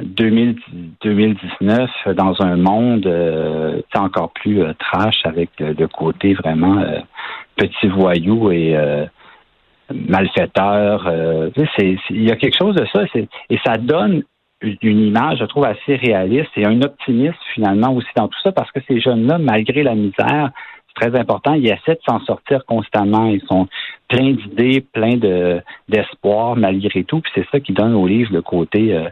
2019 0.03 1.91
dans 2.15 2.35
un 2.43 2.57
monde 2.57 3.07
euh, 3.07 3.81
encore 3.95 4.31
plus 4.33 4.63
euh, 4.63 4.75
trash 4.79 5.25
avec 5.25 5.51
le 5.59 5.87
côté 5.87 6.35
vraiment 6.35 6.79
euh, 6.79 7.01
petit 7.57 7.89
voyou 7.89 8.51
et 8.51 8.77
malfaiteur. 9.91 11.11
il 11.79 12.23
y 12.23 12.31
a 12.31 12.37
quelque 12.37 12.59
chose 12.59 12.75
de 12.75 12.85
ça 12.93 13.05
et 13.49 13.59
ça 13.65 13.77
donne 13.79 14.23
une 14.61 15.01
image, 15.01 15.39
je 15.39 15.45
trouve, 15.45 15.65
assez 15.65 15.97
réaliste 15.97 16.51
et 16.57 16.67
un 16.67 16.81
optimisme 16.83 17.37
finalement 17.55 17.93
aussi 17.95 18.09
dans 18.17 18.29
tout 18.29 18.39
ça 18.43 18.53
parce 18.53 18.71
que 18.73 18.81
ces 18.89 19.01
jeunes-là, 19.01 19.39
malgré 19.39 19.83
la 19.83 19.95
misère, 19.95 20.51
c'est 20.89 21.09
très 21.09 21.19
important, 21.19 21.55
ils 21.55 21.67
essaient 21.67 21.95
de 21.95 22.01
s'en 22.07 22.21
sortir 22.21 22.65
constamment. 22.67 23.27
Ils 23.27 23.43
sont 23.49 23.69
plein 24.09 24.33
d'idées, 24.33 24.81
plein 24.93 25.17
de 25.17 25.63
d'espoir 25.89 26.57
malgré 26.57 27.05
tout. 27.05 27.21
Puis 27.21 27.33
c'est 27.35 27.47
ça 27.51 27.61
qui 27.61 27.73
donne 27.73 27.95
au 27.95 28.07
livre 28.07 28.33
le 28.33 28.43
côté 28.43 28.95
euh, 28.95 29.09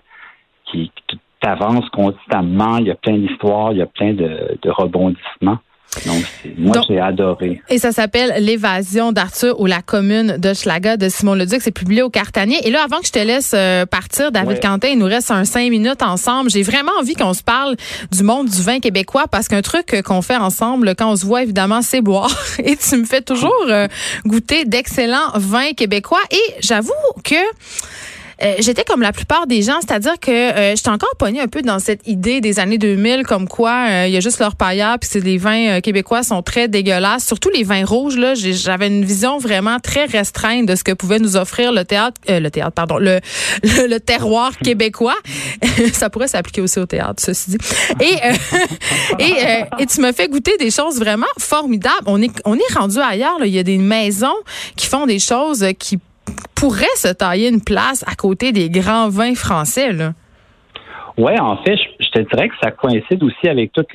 qui, 0.70 0.90
qui 1.08 1.18
avance 1.42 1.88
constamment. 1.90 2.78
Il 2.78 2.86
y 2.86 2.90
a 2.90 2.94
plein 2.94 3.18
d'histoires, 3.18 3.72
il 3.72 3.78
y 3.78 3.82
a 3.82 3.86
plein 3.86 4.14
de, 4.14 4.58
de 4.62 4.70
rebondissements. 4.70 5.58
Donc, 6.06 6.24
moi, 6.58 6.80
j'ai 6.88 6.98
adoré. 6.98 7.62
Et 7.68 7.78
ça 7.78 7.92
s'appelle 7.92 8.42
L'évasion 8.44 9.12
d'Arthur 9.12 9.60
ou 9.60 9.66
la 9.66 9.80
commune 9.80 10.36
de 10.38 10.52
Schlaga 10.52 10.96
de 10.96 11.08
Simon 11.08 11.34
Leduc. 11.34 11.60
C'est 11.62 11.70
publié 11.70 12.02
au 12.02 12.10
Cartanier. 12.10 12.66
Et 12.66 12.70
là, 12.70 12.82
avant 12.84 12.98
que 12.98 13.06
je 13.06 13.12
te 13.12 13.18
laisse 13.18 13.52
euh, 13.54 13.86
partir, 13.86 14.32
David 14.32 14.60
Quentin, 14.60 14.88
il 14.88 14.98
nous 14.98 15.06
reste 15.06 15.30
un 15.30 15.44
cinq 15.44 15.70
minutes 15.70 16.02
ensemble. 16.02 16.50
J'ai 16.50 16.62
vraiment 16.62 16.92
envie 16.98 17.14
qu'on 17.14 17.32
se 17.32 17.42
parle 17.42 17.76
du 18.10 18.22
monde 18.22 18.48
du 18.48 18.62
vin 18.62 18.80
québécois 18.80 19.26
parce 19.30 19.48
qu'un 19.48 19.62
truc 19.62 20.02
qu'on 20.02 20.22
fait 20.22 20.36
ensemble 20.36 20.94
quand 20.96 21.10
on 21.12 21.16
se 21.16 21.24
voit, 21.24 21.42
évidemment, 21.42 21.82
c'est 21.82 22.00
boire. 22.00 22.34
Et 22.58 22.76
tu 22.76 22.96
me 22.96 23.04
fais 23.04 23.22
toujours 23.22 23.52
euh, 23.68 23.86
goûter 24.26 24.64
d'excellents 24.64 25.30
vins 25.34 25.72
québécois. 25.72 26.22
Et 26.30 26.54
j'avoue 26.60 26.92
que 27.22 27.36
euh, 28.42 28.54
j'étais 28.58 28.84
comme 28.84 29.02
la 29.02 29.12
plupart 29.12 29.46
des 29.46 29.62
gens, 29.62 29.80
c'est-à-dire 29.80 30.18
que 30.20 30.30
euh, 30.30 30.76
j'étais 30.76 30.90
encore 30.90 31.14
pognée 31.18 31.40
un 31.40 31.48
peu 31.48 31.62
dans 31.62 31.78
cette 31.78 32.06
idée 32.06 32.40
des 32.40 32.58
années 32.58 32.78
2000 32.78 33.24
comme 33.24 33.48
quoi 33.48 33.86
euh, 33.88 34.06
il 34.06 34.12
y 34.12 34.16
a 34.16 34.20
juste 34.20 34.40
leur 34.40 34.56
paillard 34.56 34.98
puis 34.98 35.20
les 35.20 35.38
vins 35.38 35.80
québécois 35.80 36.22
sont 36.22 36.42
très 36.42 36.68
dégueulasses, 36.68 37.26
surtout 37.26 37.50
les 37.50 37.62
vins 37.62 37.84
rouges 37.84 38.16
là, 38.16 38.34
j'avais 38.34 38.88
une 38.88 39.04
vision 39.04 39.38
vraiment 39.38 39.78
très 39.78 40.04
restreinte 40.04 40.66
de 40.66 40.74
ce 40.74 40.84
que 40.84 40.92
pouvait 40.92 41.18
nous 41.18 41.36
offrir 41.36 41.72
le 41.72 41.84
théâtre 41.84 42.20
le 42.28 42.48
théâtre 42.48 42.72
pardon, 42.72 42.98
le 42.98 43.20
le, 43.62 43.98
terroir 43.98 44.56
québécois. 44.58 45.16
Ça 45.92 46.10
pourrait 46.10 46.28
s'appliquer 46.28 46.60
aussi 46.60 46.78
au 46.78 46.86
théâtre 46.86 47.22
ceci 47.24 47.50
dit. 47.50 47.58
Et 48.00 48.16
et 49.78 49.86
tu 49.86 50.00
me 50.00 50.12
fais 50.12 50.28
goûter 50.28 50.56
des 50.58 50.70
choses 50.70 50.98
vraiment 50.98 51.26
formidables. 51.38 52.04
On 52.06 52.20
est 52.20 52.32
on 52.44 52.56
est 52.56 52.74
rendu 52.74 52.98
ailleurs, 52.98 53.38
il 53.44 53.52
y 53.52 53.58
a 53.58 53.62
des 53.62 53.78
maisons 53.78 54.34
qui 54.76 54.86
font 54.86 55.06
des 55.06 55.18
choses 55.18 55.64
qui 55.78 55.98
pourrait 56.64 56.96
se 56.96 57.12
tailler 57.12 57.50
une 57.50 57.60
place 57.60 58.02
à 58.08 58.14
côté 58.14 58.50
des 58.50 58.70
grands 58.70 59.10
vins 59.10 59.34
français. 59.34 59.90
Oui, 61.18 61.38
en 61.38 61.58
fait, 61.58 61.76
je, 62.00 62.08
te 62.08 62.20
dirais 62.20 62.48
que 62.48 62.54
ça 62.62 62.70
coïncide 62.70 63.22
aussi 63.22 63.48
avec 63.50 63.70
toute 63.72 63.92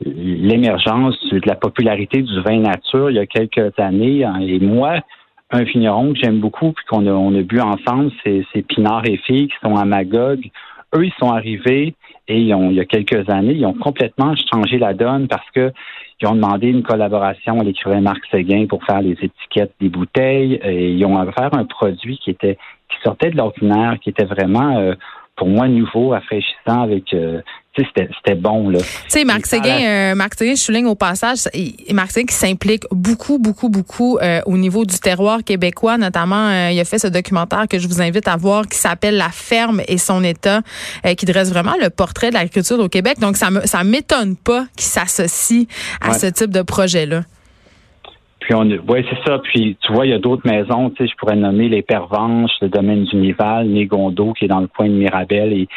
l'émergence 0.00 1.16
de 1.30 1.40
la 1.46 1.54
popularité 1.54 2.22
du 2.22 2.40
vin 2.42 2.58
nature 2.58 3.10
il 3.10 3.16
y 3.16 3.20
a 3.20 3.26
quelques 3.26 3.78
années. 3.78 4.24
Hein. 4.24 4.40
Et 4.40 4.58
moi, 4.58 4.98
un 5.52 5.62
vigneron 5.62 6.14
que 6.14 6.18
j'aime 6.18 6.40
beaucoup 6.40 6.72
puis 6.72 6.84
qu'on 6.88 7.06
a, 7.06 7.38
a 7.38 7.42
bu 7.42 7.60
ensemble, 7.60 8.10
c'est, 8.24 8.62
Pinard 8.62 9.06
et 9.06 9.18
Filles 9.18 9.46
qui 9.46 9.56
sont 9.62 9.76
à 9.76 9.84
Magog. 9.84 10.40
Eux, 10.96 11.06
ils 11.06 11.14
sont 11.20 11.30
arrivés 11.30 11.94
et 12.26 12.38
il 12.40 12.48
y 12.48 12.80
a 12.80 12.84
quelques 12.86 13.30
années, 13.30 13.52
ils 13.52 13.66
ont 13.66 13.74
complètement 13.74 14.34
changé 14.52 14.78
la 14.78 14.94
donne 14.94 15.28
parce 15.28 15.48
que 15.54 15.70
ils 16.24 16.26
ont 16.26 16.36
demandé 16.36 16.68
une 16.68 16.82
collaboration 16.82 17.60
à 17.60 17.64
l'écrivain 17.64 18.00
Marc 18.00 18.24
Séguin 18.30 18.64
pour 18.66 18.82
faire 18.84 19.02
les 19.02 19.12
étiquettes 19.12 19.74
des 19.78 19.90
bouteilles. 19.90 20.54
Et 20.64 20.92
ils 20.92 21.04
ont 21.04 21.20
offert 21.20 21.50
un 21.52 21.66
produit 21.66 22.16
qui 22.16 22.30
était 22.30 22.56
qui 22.88 22.96
sortait 23.02 23.30
de 23.30 23.36
l'ordinaire, 23.36 23.98
qui 24.00 24.08
était 24.08 24.24
vraiment 24.24 24.78
euh, 24.78 24.94
pour 25.36 25.48
moi 25.48 25.68
nouveau, 25.68 26.08
rafraîchissant 26.10 26.80
avec 26.82 27.12
euh, 27.12 27.42
c'était 27.82 28.34
bon 28.34 28.68
là. 28.68 28.78
Tu 28.78 28.84
sais 29.08 29.24
Marc 29.24 29.46
Séguin 29.46 29.80
euh, 29.84 30.14
Marc 30.14 30.34
Séguin 30.34 30.54
je 30.54 30.60
souligne 30.60 30.86
au 30.86 30.94
passage 30.94 31.38
Marc 31.92 32.12
Séguin 32.12 32.26
qui 32.26 32.34
s'implique 32.34 32.84
beaucoup 32.90 33.38
beaucoup 33.38 33.68
beaucoup 33.68 34.18
euh, 34.18 34.40
au 34.46 34.56
niveau 34.56 34.84
du 34.84 34.98
terroir 34.98 35.42
québécois 35.44 35.98
notamment 35.98 36.48
euh, 36.48 36.70
il 36.70 36.80
a 36.80 36.84
fait 36.84 36.98
ce 36.98 37.08
documentaire 37.08 37.66
que 37.68 37.78
je 37.78 37.88
vous 37.88 38.00
invite 38.00 38.28
à 38.28 38.36
voir 38.36 38.66
qui 38.66 38.78
s'appelle 38.78 39.16
La 39.16 39.30
ferme 39.30 39.80
et 39.88 39.98
son 39.98 40.22
état 40.22 40.60
qui 41.16 41.26
dresse 41.26 41.52
vraiment 41.52 41.74
le 41.80 41.90
portrait 41.90 42.28
de 42.28 42.34
l'agriculture 42.34 42.78
au 42.78 42.88
Québec 42.88 43.18
donc 43.20 43.36
ça 43.36 43.50
me 43.50 43.60
ça 43.66 43.82
m'étonne 43.84 44.36
pas 44.36 44.66
qu'il 44.76 44.86
s'associe 44.86 45.66
à 46.00 46.14
ce 46.14 46.26
type 46.26 46.50
de 46.50 46.62
projet 46.62 47.06
là. 47.06 47.22
Puis 48.44 48.54
on, 48.54 48.66
ouais, 48.66 49.04
c'est 49.08 49.24
ça. 49.26 49.38
Puis 49.38 49.76
tu 49.80 49.92
vois, 49.92 50.06
il 50.06 50.10
y 50.10 50.14
a 50.14 50.18
d'autres 50.18 50.46
maisons. 50.46 50.90
Tu 50.90 51.02
sais, 51.02 51.10
je 51.10 51.16
pourrais 51.16 51.36
nommer 51.36 51.68
les 51.68 51.80
Pervenches, 51.80 52.52
le 52.60 52.68
domaine 52.68 53.04
du 53.04 53.16
Nival, 53.16 53.68
Négondo, 53.68 54.34
qui 54.34 54.44
est 54.44 54.48
dans 54.48 54.60
le 54.60 54.66
coin 54.66 54.86
de 54.86 54.92
Mirabel. 54.92 55.52
Et, 55.54 55.68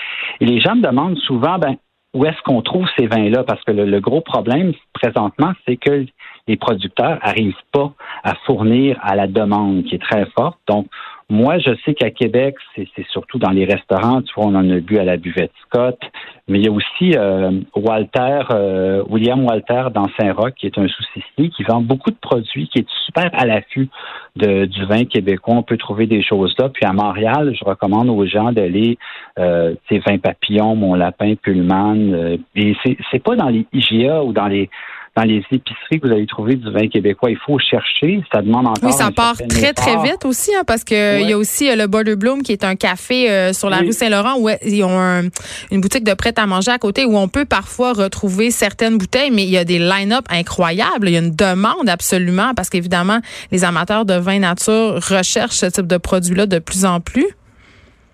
et 0.42 0.46
les 0.46 0.60
gens 0.60 0.76
me 0.76 0.82
demandent 0.82 1.18
souvent, 1.20 1.58
ben, 1.60 1.78
où 2.14 2.26
est-ce 2.26 2.42
qu'on 2.44 2.62
trouve 2.62 2.88
ces 2.98 3.08
vins-là? 3.08 3.44
Parce 3.44 3.64
que 3.64 3.72
le, 3.72 4.00
gros 4.00 4.22
problème 4.22 4.74
présentement, 4.94 5.54
c'est 5.68 5.78
que 5.78 6.06
les 6.48 6.58
producteurs 6.58 7.20
n'arrivent 7.24 7.54
pas 7.72 7.92
à 8.24 8.36
fournir 8.46 8.98
à 9.02 9.16
la 9.16 9.28
demande 9.28 9.84
qui 9.84 9.96
est 9.96 10.02
très 10.02 10.26
forte. 10.38 10.60
Donc, 10.68 10.88
moi, 11.30 11.60
je 11.60 11.72
sais 11.84 11.94
qu'à 11.94 12.10
Québec, 12.10 12.56
c'est 12.76 13.06
surtout 13.10 13.38
dans 13.38 13.50
les 13.50 13.66
restaurants, 13.66 14.22
tu 14.22 14.34
vois, 14.36 14.46
on 14.46 14.56
en 14.56 14.70
a 14.70 14.80
bu 14.80 14.98
à 14.98 15.04
la 15.04 15.18
buvette 15.18 15.52
Scott, 15.66 16.00
mais 16.48 16.60
il 16.60 16.66
y 16.66 16.70
a 16.70 16.72
aussi 16.72 17.18
euh, 17.18 17.52
Walter, 17.76 18.44
euh, 18.52 19.04
William 19.10 19.44
Walter 19.44 19.88
dans 19.94 20.06
Saint-Roch, 20.18 20.54
qui 20.56 20.68
est 20.68 20.78
un 20.78 20.88
sous-cistier, 20.88 21.50
qui 21.50 21.64
vend 21.64 21.82
beaucoup 21.82 22.12
de 22.12 22.16
produits, 22.16 22.70
qui 22.70 22.80
est 22.80 22.90
super 23.06 23.30
à 23.34 23.46
l'affût 23.46 23.90
du 24.38 24.86
vin 24.86 25.04
québécois. 25.04 25.56
On 25.56 25.64
peut 25.64 25.78
trouver 25.78 26.08
des 26.08 26.24
choses 26.24 26.56
là. 26.60 26.70
Puis 26.70 26.86
à 26.86 26.94
Montréal, 26.94 27.54
je 27.60 27.66
recommande 27.66 28.10
aux 28.10 28.26
gens 28.26 28.54
d'aller, 28.54 28.98
euh, 29.38 29.76
vins 29.90 30.20
papillons, 30.20 30.76
mon 30.76 30.96
lapin, 30.96 31.36
Pullman. 31.36 32.14
Euh, 32.14 32.38
et 32.56 32.74
c'est 33.12 33.24
pas 33.24 33.36
dans 33.36 33.50
les 33.50 33.66
IGA 33.74 34.24
ou 34.24 34.32
dans 34.32 34.48
les 34.48 34.70
dans 35.18 35.24
les 35.24 35.44
épiceries 35.52 36.00
que 36.00 36.08
vous 36.08 36.14
allez 36.14 36.28
trouver 36.28 36.56
du 36.56 36.70
vin 36.72 36.88
québécois. 36.88 37.32
Il 37.32 37.38
faut 37.38 37.58
chercher. 37.58 38.22
Ça 38.32 38.42
demande 38.42 38.68
encore. 38.68 38.84
Oui, 38.84 38.94
ça 38.94 39.10
part 39.10 39.36
très, 39.50 39.74
très 39.74 39.98
vite 40.04 40.26
aussi, 40.26 40.54
hein, 40.56 40.62
parce 40.66 40.84
que 40.84 41.22
il 41.22 41.30
y 41.30 41.34
a 41.34 41.38
aussi 41.38 41.70
euh, 41.70 41.76
le 41.76 41.88
Border 41.88 42.16
Bloom, 42.16 42.44
qui 42.44 42.52
est 42.52 42.64
un 42.64 42.76
café 42.76 43.30
euh, 43.30 43.52
sur 43.52 43.70
la 43.70 43.78
rue 43.78 43.92
Saint-Laurent, 43.92 44.36
où 44.38 44.50
ils 44.64 44.84
ont 44.84 45.30
une 45.72 45.82
boutique 45.82 46.04
de 46.04 46.14
prêt 46.14 46.34
à 46.38 46.46
manger 46.46 46.72
à 46.72 46.78
côté, 46.78 47.06
où 47.06 47.18
on 47.18 47.28
peut 47.28 47.46
parfois 47.46 47.94
retrouver 47.94 48.52
certaines 48.52 48.98
bouteilles, 48.98 49.32
mais 49.32 49.44
il 49.44 49.50
y 49.50 49.58
a 49.58 49.66
des 49.66 49.80
line-up 49.80 50.26
incroyables. 50.30 51.10
Il 51.10 51.14
y 51.14 51.18
a 51.18 51.20
une 51.20 51.36
demande 51.36 51.90
absolument, 51.90 52.54
parce 52.56 52.70
qu'évidemment, 52.70 53.20
les 53.52 53.64
amateurs 53.64 54.06
de 54.06 54.14
vin 54.14 54.40
nature 54.40 55.00
recherchent 55.10 55.58
ce 55.58 55.66
type 55.66 55.88
de 55.88 55.98
produit-là 55.98 56.46
de 56.46 56.60
plus 56.60 56.86
en 56.86 57.00
plus. 57.00 57.28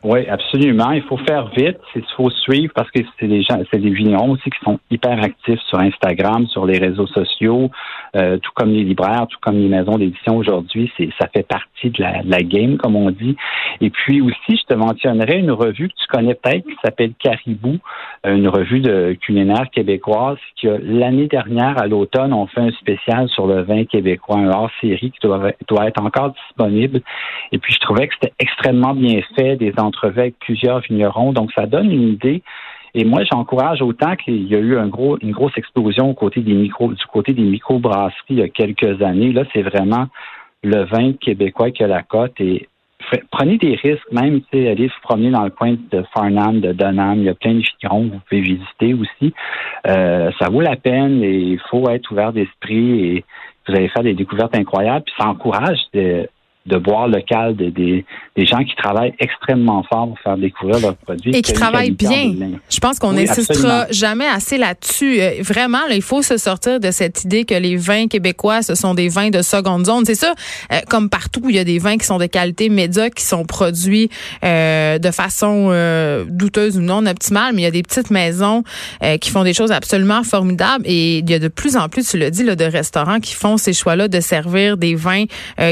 Oui, 0.03 0.27
absolument. 0.27 0.91
Il 0.91 1.03
faut 1.03 1.17
faire 1.17 1.47
vite. 1.55 1.77
Il 1.95 2.03
faut 2.17 2.29
suivre 2.29 2.73
parce 2.75 2.91
que 2.91 2.99
c'est 3.17 3.27
des 3.27 3.41
gens, 3.41 3.57
c'est 3.71 3.79
des 3.79 3.89
vignerons 3.89 4.31
aussi 4.31 4.49
qui 4.49 4.59
sont 4.63 4.77
hyper 4.91 5.23
actifs 5.23 5.61
sur 5.69 5.79
Instagram, 5.79 6.45
sur 6.47 6.65
les 6.65 6.77
réseaux 6.77 7.07
sociaux, 7.07 7.71
euh, 8.17 8.37
tout 8.37 8.51
comme 8.53 8.71
les 8.71 8.83
libraires, 8.83 9.27
tout 9.29 9.37
comme 9.41 9.57
les 9.57 9.69
maisons 9.69 9.97
d'édition 9.97 10.35
aujourd'hui. 10.35 10.91
C'est, 10.97 11.09
ça 11.19 11.29
fait 11.33 11.47
partie 11.47 11.89
de 11.89 12.01
la, 12.01 12.21
la, 12.23 12.39
game, 12.39 12.75
comme 12.77 12.97
on 12.97 13.11
dit. 13.11 13.37
Et 13.79 13.89
puis 13.89 14.21
aussi, 14.21 14.57
je 14.57 14.63
te 14.67 14.73
mentionnerai 14.73 15.39
une 15.39 15.51
revue 15.51 15.87
que 15.87 15.93
tu 15.95 16.07
connais 16.09 16.35
peut-être 16.35 16.65
qui 16.65 16.75
s'appelle 16.83 17.13
Caribou, 17.17 17.77
une 18.25 18.49
revue 18.49 18.81
de 18.81 19.17
culinaire 19.21 19.69
québécoise 19.71 20.37
qui 20.57 20.67
l'année 20.67 21.27
dernière 21.27 21.77
à 21.77 21.87
l'automne, 21.87 22.33
on 22.33 22.47
fait 22.47 22.61
un 22.61 22.71
spécial 22.71 23.29
sur 23.29 23.47
le 23.47 23.61
vin 23.61 23.85
québécois, 23.85 24.37
un 24.37 24.49
hors 24.49 24.71
série 24.81 25.11
qui 25.11 25.19
doit, 25.21 25.51
doit 25.67 25.87
être 25.87 26.01
encore 26.01 26.33
disponible. 26.47 27.01
Et 27.51 27.57
puis 27.57 27.73
je 27.73 27.79
trouvais 27.79 28.07
que 28.07 28.13
c'était 28.15 28.33
extrêmement 28.39 28.93
bien 28.93 29.21
fait, 29.35 29.55
des 29.55 29.73
avec 30.03 30.37
plusieurs 30.39 30.79
vignerons. 30.79 31.33
Donc, 31.33 31.51
ça 31.53 31.65
donne 31.65 31.91
une 31.91 32.09
idée. 32.09 32.41
Et 32.95 33.05
moi, 33.05 33.23
j'encourage 33.23 33.81
autant 33.81 34.15
qu'il 34.15 34.47
y 34.47 34.55
a 34.55 34.59
eu 34.59 34.77
une 34.77 35.31
grosse 35.31 35.57
explosion 35.57 36.11
au 36.11 36.13
côté 36.13 36.41
des 36.41 36.53
micro, 36.53 36.93
du 36.93 37.05
côté 37.05 37.33
des 37.33 37.41
microbrasseries 37.41 38.13
il 38.29 38.39
y 38.39 38.43
a 38.43 38.49
quelques 38.49 39.01
années. 39.01 39.31
Là, 39.33 39.43
c'est 39.51 39.63
vraiment 39.63 40.07
le 40.63 40.83
vin 40.83 41.13
québécois 41.13 41.71
qui 41.71 41.83
a 41.83 41.87
la 41.87 42.03
cote 42.03 42.39
et 42.39 42.67
prenez 43.31 43.57
des 43.57 43.75
risques, 43.75 44.11
même, 44.11 44.41
sais, 44.51 44.69
allez 44.69 44.87
vous 44.87 45.01
promener 45.01 45.31
dans 45.31 45.43
le 45.43 45.49
coin 45.49 45.75
de 45.91 46.03
Farnham, 46.13 46.61
de 46.61 46.71
Dunham, 46.71 47.19
il 47.19 47.25
y 47.25 47.29
a 47.29 47.35
plein 47.35 47.55
de 47.55 47.63
vignerons 47.81 48.07
que 48.07 48.13
vous 48.13 48.21
pouvez 48.29 48.41
visiter 48.41 48.93
aussi. 48.93 49.33
Euh, 49.87 50.31
ça 50.39 50.49
vaut 50.49 50.61
la 50.61 50.75
peine 50.75 51.23
et 51.23 51.37
il 51.37 51.59
faut 51.69 51.89
être 51.89 52.11
ouvert 52.11 52.31
d'esprit 52.31 53.05
et 53.07 53.25
vous 53.67 53.75
allez 53.75 53.89
faire 53.89 54.03
des 54.03 54.13
découvertes 54.13 54.55
incroyables. 54.55 55.05
Puis 55.05 55.15
ça 55.17 55.27
encourage 55.27 55.79
de, 55.93 56.27
de 56.65 56.77
boire 56.77 57.07
local 57.07 57.55
des, 57.55 57.71
des, 57.71 58.05
des, 58.37 58.45
gens 58.45 58.63
qui 58.63 58.73
travaillent 58.75 59.13
extrêmement 59.19 59.83
fort 59.83 60.07
pour 60.07 60.19
faire 60.19 60.37
découvrir 60.37 60.79
leurs 60.79 60.95
produits. 60.95 61.35
Et 61.35 61.41
qui 61.41 61.51
travaillent 61.51 61.91
bien. 61.91 62.33
Je 62.69 62.79
pense 62.79 62.99
qu'on 62.99 63.13
n'insistera 63.13 63.85
jamais 63.91 64.27
assez 64.27 64.57
là-dessus. 64.57 65.19
Euh, 65.19 65.31
vraiment, 65.41 65.85
il 65.91 66.01
faut 66.01 66.21
se 66.21 66.37
sortir 66.37 66.79
de 66.79 66.89
cette 66.91 67.25
idée 67.25 67.43
que 67.43 67.53
les 67.53 67.75
vins 67.75 68.07
québécois, 68.07 68.61
ce 68.61 68.75
sont 68.75 68.93
des 68.93 69.09
vins 69.09 69.29
de 69.29 69.41
seconde 69.41 69.85
zone. 69.85 70.05
C'est 70.05 70.15
ça, 70.15 70.35
euh, 70.71 70.79
comme 70.89 71.09
partout, 71.09 71.41
il 71.49 71.55
y 71.55 71.59
a 71.59 71.65
des 71.65 71.79
vins 71.79 71.97
qui 71.97 72.05
sont 72.05 72.17
de 72.17 72.25
qualité 72.25 72.69
médiocre, 72.69 73.15
qui 73.15 73.25
sont 73.25 73.43
produits 73.43 74.09
euh, 74.45 74.99
de 74.99 75.11
façon 75.11 75.69
euh, 75.71 76.23
douteuse 76.29 76.77
ou 76.77 76.81
non 76.81 77.05
optimale, 77.05 77.53
mais 77.53 77.63
il 77.63 77.65
y 77.65 77.67
a 77.67 77.71
des 77.71 77.83
petites 77.83 78.09
maisons 78.09 78.63
qui 79.19 79.31
font 79.31 79.43
des 79.43 79.53
choses 79.53 79.71
absolument 79.71 80.23
formidables. 80.23 80.83
Et 80.85 81.19
il 81.19 81.29
y 81.29 81.33
a 81.33 81.39
de 81.39 81.47
plus 81.49 81.75
en 81.75 81.89
plus, 81.89 82.09
tu 82.09 82.17
l'as 82.17 82.29
dit, 82.29 82.43
là, 82.43 82.55
de 82.55 82.63
restaurants 82.63 83.19
qui 83.19 83.33
font 83.33 83.57
ces 83.57 83.73
choix-là 83.73 84.07
de 84.07 84.19
servir 84.21 84.77
des 84.77 84.95
vins 84.95 85.25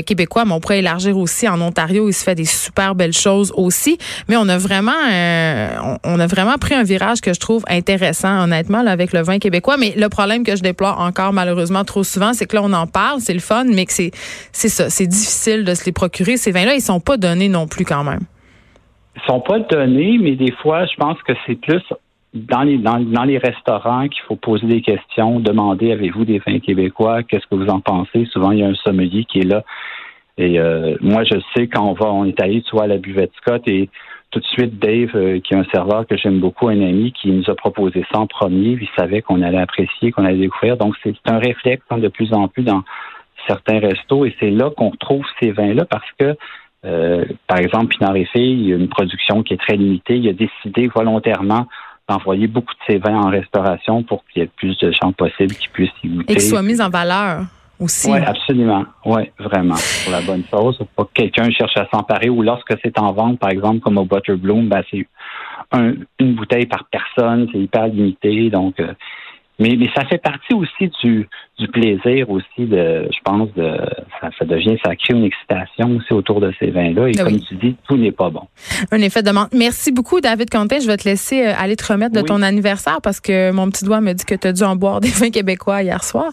québécois. 0.05 0.45
Mais 0.45 0.53
on 0.53 0.59
pourrait 0.59 0.80
élargir 0.81 1.17
aussi 1.17 1.47
en 1.47 1.59
Ontario. 1.61 2.07
Il 2.09 2.13
se 2.13 2.23
fait 2.23 2.35
des 2.35 2.45
super 2.45 2.93
belles 2.95 3.13
choses 3.13 3.53
aussi. 3.55 3.97
Mais 4.27 4.35
on 4.37 4.47
a 4.49 4.57
vraiment, 4.57 4.91
euh, 5.11 5.69
on 6.03 6.19
a 6.19 6.27
vraiment 6.27 6.57
pris 6.59 6.75
un 6.75 6.83
virage 6.83 7.21
que 7.21 7.33
je 7.33 7.39
trouve 7.39 7.63
intéressant, 7.67 8.43
honnêtement, 8.43 8.79
avec 8.85 9.13
le 9.13 9.21
vin 9.21 9.39
québécois. 9.39 9.77
Mais 9.77 9.93
le 9.95 10.09
problème 10.09 10.43
que 10.43 10.55
je 10.55 10.61
déplore 10.61 10.99
encore 10.99 11.33
malheureusement 11.33 11.83
trop 11.83 12.03
souvent, 12.03 12.33
c'est 12.33 12.45
que 12.45 12.55
là, 12.55 12.61
on 12.63 12.73
en 12.73 12.87
parle, 12.87 13.21
c'est 13.21 13.33
le 13.33 13.39
fun, 13.39 13.63
mais 13.65 13.85
que 13.85 13.93
c'est, 13.93 14.11
c'est 14.51 14.69
ça, 14.69 14.89
c'est 14.89 15.07
difficile 15.07 15.63
de 15.63 15.73
se 15.73 15.85
les 15.85 15.91
procurer. 15.91 16.37
Ces 16.37 16.51
vins-là, 16.51 16.75
ils 16.75 16.81
sont 16.81 16.99
pas 16.99 17.17
donnés 17.17 17.49
non 17.49 17.67
plus 17.67 17.85
quand 17.85 18.03
même. 18.03 18.21
Ils 19.15 19.21
sont 19.27 19.41
pas 19.41 19.59
donnés, 19.59 20.17
mais 20.21 20.35
des 20.35 20.51
fois, 20.61 20.85
je 20.85 20.95
pense 20.95 21.17
que 21.23 21.33
c'est 21.45 21.55
plus 21.55 21.83
dans 22.33 22.61
les, 22.61 22.77
dans, 22.77 23.23
les 23.23 23.37
restaurants 23.37 24.07
qu'il 24.07 24.23
faut 24.23 24.37
poser 24.37 24.65
des 24.65 24.81
questions, 24.81 25.39
demander 25.39 25.91
avez-vous 25.91 26.23
des 26.23 26.39
vins 26.39 26.59
québécois, 26.59 27.23
qu'est-ce 27.23 27.45
que 27.47 27.55
vous 27.55 27.67
en 27.67 27.81
pensez? 27.81 28.25
Souvent, 28.31 28.51
il 28.51 28.59
y 28.59 28.63
a 28.63 28.67
un 28.67 28.75
sommelier 28.75 29.25
qui 29.25 29.39
est 29.39 29.45
là 29.45 29.63
Et 30.37 30.59
euh, 30.59 30.95
moi, 31.01 31.23
je 31.23 31.39
sais 31.55 31.67
quand 31.67 31.85
on 31.85 31.93
va, 31.93 32.11
on 32.11 32.25
est 32.25 32.39
allé, 32.41 32.63
vois, 32.71 32.83
à 32.83 32.87
la 32.87 32.97
buvette 32.97 33.31
Scott 33.41 33.63
et 33.67 33.89
tout 34.31 34.39
de 34.39 34.45
suite, 34.45 34.79
Dave, 34.79 35.11
euh, 35.15 35.39
qui 35.41 35.53
est 35.53 35.57
un 35.57 35.65
serveur 35.73 36.07
que 36.07 36.15
j'aime 36.15 36.39
beaucoup, 36.39 36.69
un 36.69 36.81
ami, 36.81 37.11
qui 37.11 37.29
nous 37.29 37.49
a 37.49 37.55
proposé 37.55 38.05
ça 38.11 38.19
en 38.19 38.27
premier. 38.27 38.77
Il 38.81 38.87
savait 38.97 39.21
qu'on 39.21 39.41
allait 39.41 39.59
apprécier, 39.59 40.11
qu'on 40.11 40.23
allait 40.23 40.39
découvrir. 40.39 40.77
Donc, 40.77 40.95
c'est 41.03 41.13
un 41.25 41.37
réflexe 41.37 41.83
hein, 41.89 41.97
de 41.97 42.07
plus 42.07 42.33
en 42.33 42.47
plus 42.47 42.63
dans 42.63 42.83
certains 43.45 43.79
restos. 43.79 44.25
Et 44.25 44.35
c'est 44.39 44.49
là 44.49 44.69
qu'on 44.69 44.89
retrouve 44.89 45.25
ces 45.41 45.51
vins-là 45.51 45.83
parce 45.85 46.09
que, 46.17 46.37
euh, 46.85 47.25
par 47.45 47.59
exemple, 47.59 47.87
Pinard 47.87 48.15
et 48.15 48.27
il 48.35 48.69
y 48.69 48.73
a 48.73 48.77
une 48.77 48.87
production 48.87 49.43
qui 49.43 49.53
est 49.53 49.61
très 49.61 49.75
limitée. 49.75 50.15
Il 50.15 50.29
a 50.29 50.33
décidé 50.33 50.87
volontairement 50.87 51.67
d'envoyer 52.07 52.47
beaucoup 52.47 52.73
de 52.73 52.93
ses 52.93 52.99
vins 52.99 53.19
en 53.21 53.29
restauration 53.29 54.03
pour 54.03 54.23
qu'il 54.25 54.41
y 54.41 54.45
ait 54.45 54.49
plus 54.55 54.77
de 54.77 54.91
gens 54.91 55.11
possibles 55.11 55.53
qui 55.55 55.67
puissent 55.67 55.91
y 56.03 56.07
goûter. 56.07 56.33
Et 56.33 56.35
qu'ils 56.37 56.49
soient 56.49 56.63
mis 56.63 56.81
en 56.81 56.89
valeur. 56.89 57.41
Oui, 57.81 58.19
absolument. 58.25 58.85
Oui, 59.05 59.23
vraiment. 59.39 59.75
Pour 60.03 60.11
la 60.11 60.21
bonne. 60.21 60.43
Pas 60.43 61.03
que 61.03 61.09
quelqu'un 61.13 61.49
cherche 61.49 61.75
à 61.77 61.87
s'emparer 61.91 62.29
ou 62.29 62.43
lorsque 62.43 62.73
c'est 62.83 62.97
en 62.99 63.11
vente, 63.11 63.39
par 63.39 63.49
exemple, 63.49 63.79
comme 63.79 63.97
au 63.97 64.05
Butterbloom, 64.05 64.69
ben, 64.69 64.83
c'est 64.91 65.07
une 65.73 66.35
bouteille 66.35 66.67
par 66.67 66.85
personne, 66.91 67.47
c'est 67.51 67.59
hyper 67.59 67.87
limité. 67.87 68.49
Donc, 68.49 68.79
euh, 68.79 68.93
mais, 69.61 69.75
mais 69.77 69.89
ça 69.95 70.03
fait 70.05 70.17
partie 70.17 70.53
aussi 70.53 70.91
du, 71.03 71.27
du 71.61 71.67
plaisir 71.67 72.29
aussi 72.29 72.65
de, 72.65 73.07
je 73.11 73.19
pense, 73.23 73.53
de 73.55 73.77
ça, 74.19 74.45
devient, 74.45 74.77
ça 74.83 74.95
crée 74.95 75.13
une 75.13 75.25
excitation 75.25 75.97
aussi 75.97 76.11
autour 76.13 76.41
de 76.41 76.51
ces 76.59 76.71
vins-là. 76.71 77.09
Et 77.09 77.13
comme 77.13 77.39
tu 77.39 77.55
dis, 77.55 77.75
tout 77.87 77.97
n'est 77.97 78.11
pas 78.11 78.31
bon. 78.31 78.41
Un 78.91 78.99
effet 79.01 79.21
de 79.21 79.27
demande. 79.27 79.49
Merci 79.53 79.91
beaucoup, 79.91 80.19
David 80.19 80.49
Quentin. 80.49 80.79
Je 80.79 80.87
vais 80.87 80.97
te 80.97 81.07
laisser 81.07 81.45
euh, 81.45 81.53
aller 81.55 81.75
te 81.75 81.85
remettre 81.85 82.15
de 82.15 82.21
ton 82.21 82.41
anniversaire 82.41 82.99
parce 83.03 83.19
que 83.19 83.51
mon 83.51 83.69
petit 83.69 83.85
doigt 83.85 84.01
me 84.01 84.13
dit 84.13 84.25
que 84.25 84.33
tu 84.33 84.47
as 84.47 84.53
dû 84.53 84.63
en 84.63 84.75
boire 84.75 84.99
des 85.01 85.09
vins 85.09 85.29
québécois 85.29 85.83
hier 85.83 86.03
soir. 86.03 86.31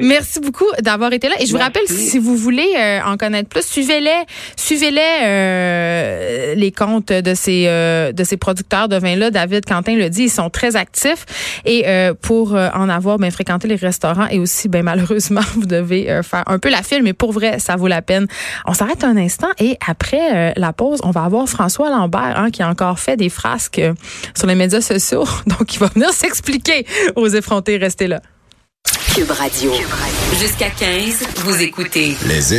Merci 0.00 0.40
beaucoup 0.40 0.68
d'avoir 0.80 1.12
été 1.12 1.28
là. 1.28 1.34
Et 1.40 1.46
je 1.46 1.52
vous 1.52 1.58
rappelle, 1.58 1.86
si 1.86 2.18
vous 2.18 2.36
voulez 2.36 2.68
euh, 2.78 3.00
en 3.04 3.16
connaître 3.16 3.48
plus, 3.48 3.66
suivez-les, 3.66 4.24
suivez-les 4.56 5.26
euh, 5.26 6.54
les 6.54 6.70
comptes 6.70 7.12
de 7.12 7.34
ces 7.34 7.66
de 8.12 8.24
ces 8.24 8.36
producteurs 8.36 8.88
de 8.88 8.96
vins-là. 8.96 9.30
David 9.30 9.64
Quentin 9.64 9.96
le 9.96 10.08
dit, 10.08 10.24
ils 10.24 10.30
sont 10.30 10.50
très 10.50 10.76
actifs. 10.76 11.24
Et 11.64 11.84
pour 12.22 12.56
en 12.74 12.88
avoir, 12.88 13.18
ben, 13.18 13.30
fréquenter 13.30 13.68
les 13.68 13.76
restaurants 13.76 14.26
et 14.28 14.38
aussi 14.38 14.68
ben 14.68 14.82
malheureusement, 14.82 15.40
vous 15.54 15.66
devez 15.66 16.10
euh, 16.10 16.22
faire 16.22 16.44
un 16.46 16.58
peu 16.58 16.70
la 16.70 16.82
file, 16.82 17.02
mais 17.02 17.12
pour 17.12 17.32
vrai, 17.32 17.58
ça 17.58 17.76
vaut 17.76 17.88
la 17.88 18.02
peine. 18.02 18.26
On 18.66 18.74
s'arrête 18.74 19.04
un 19.04 19.16
instant 19.16 19.48
et 19.58 19.76
après 19.86 20.50
euh, 20.50 20.52
la 20.56 20.72
pause, 20.72 21.00
on 21.02 21.10
va 21.10 21.24
avoir 21.24 21.48
François 21.48 21.90
Lambert 21.90 22.34
hein, 22.36 22.50
qui 22.50 22.62
a 22.62 22.68
encore 22.68 22.98
fait 22.98 23.16
des 23.16 23.28
frasques 23.28 23.78
euh, 23.78 23.94
sur 24.36 24.46
les 24.46 24.54
médias 24.54 24.80
sociaux. 24.80 25.24
Donc, 25.46 25.74
il 25.74 25.78
va 25.78 25.86
venir 25.88 26.12
s'expliquer 26.12 26.86
aux 27.16 27.28
effrontés. 27.28 27.76
Restez 27.76 28.08
là. 28.08 28.20
Cube 29.14 29.30
Radio. 29.30 29.72
Jusqu'à 30.38 30.70
15, 30.70 31.26
vous 31.44 31.62
écoutez. 31.62 32.16
Les 32.26 32.54